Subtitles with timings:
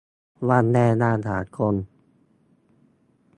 [0.49, 1.75] วันแรงงานสากล